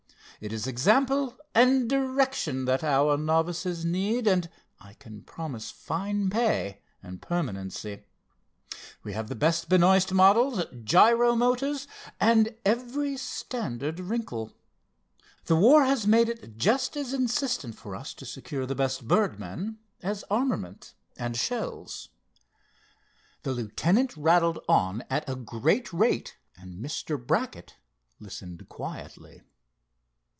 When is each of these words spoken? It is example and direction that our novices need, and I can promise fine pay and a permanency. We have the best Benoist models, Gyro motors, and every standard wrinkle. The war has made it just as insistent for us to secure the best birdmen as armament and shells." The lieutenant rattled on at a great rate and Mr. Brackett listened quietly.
It 0.43 0.51
is 0.51 0.65
example 0.65 1.37
and 1.53 1.87
direction 1.87 2.65
that 2.65 2.83
our 2.83 3.15
novices 3.15 3.85
need, 3.85 4.25
and 4.25 4.49
I 4.79 4.95
can 4.95 5.21
promise 5.21 5.69
fine 5.69 6.31
pay 6.31 6.81
and 7.03 7.17
a 7.17 7.19
permanency. 7.19 8.05
We 9.03 9.13
have 9.13 9.29
the 9.29 9.35
best 9.35 9.69
Benoist 9.69 10.11
models, 10.11 10.63
Gyro 10.83 11.35
motors, 11.35 11.87
and 12.19 12.55
every 12.65 13.17
standard 13.17 13.99
wrinkle. 13.99 14.55
The 15.45 15.55
war 15.55 15.85
has 15.85 16.07
made 16.07 16.27
it 16.27 16.57
just 16.57 16.97
as 16.97 17.13
insistent 17.13 17.75
for 17.75 17.95
us 17.95 18.15
to 18.15 18.25
secure 18.25 18.65
the 18.65 18.73
best 18.73 19.07
birdmen 19.07 19.77
as 20.01 20.23
armament 20.31 20.95
and 21.17 21.37
shells." 21.37 22.09
The 23.43 23.51
lieutenant 23.53 24.17
rattled 24.17 24.57
on 24.67 25.03
at 25.07 25.29
a 25.29 25.35
great 25.35 25.93
rate 25.93 26.35
and 26.57 26.83
Mr. 26.83 27.23
Brackett 27.23 27.75
listened 28.19 28.67
quietly. 28.69 29.43